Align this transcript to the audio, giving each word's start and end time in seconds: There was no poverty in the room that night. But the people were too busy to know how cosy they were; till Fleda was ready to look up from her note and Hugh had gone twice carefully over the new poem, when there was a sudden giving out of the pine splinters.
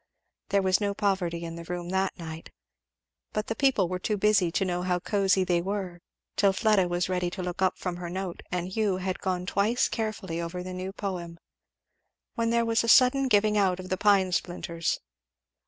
There 0.49 0.63
was 0.63 0.81
no 0.81 0.95
poverty 0.95 1.43
in 1.43 1.57
the 1.57 1.63
room 1.63 1.89
that 1.89 2.17
night. 2.17 2.49
But 3.33 3.45
the 3.45 3.55
people 3.55 3.87
were 3.87 3.99
too 3.99 4.17
busy 4.17 4.51
to 4.51 4.65
know 4.65 4.81
how 4.81 4.97
cosy 4.99 5.43
they 5.43 5.61
were; 5.61 6.01
till 6.35 6.53
Fleda 6.53 6.87
was 6.87 7.07
ready 7.07 7.29
to 7.29 7.43
look 7.43 7.61
up 7.61 7.77
from 7.77 7.97
her 7.97 8.09
note 8.09 8.41
and 8.51 8.69
Hugh 8.69 8.97
had 8.97 9.19
gone 9.19 9.45
twice 9.45 9.87
carefully 9.87 10.41
over 10.41 10.63
the 10.63 10.73
new 10.73 10.91
poem, 10.91 11.37
when 12.33 12.49
there 12.49 12.65
was 12.65 12.83
a 12.83 12.87
sudden 12.87 13.27
giving 13.27 13.59
out 13.59 13.79
of 13.79 13.89
the 13.89 13.95
pine 13.97 14.31
splinters. 14.31 14.99